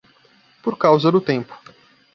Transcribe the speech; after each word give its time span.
Por 0.63 0.75
causa 0.83 1.11
do 1.13 1.21
tempo 1.31 1.53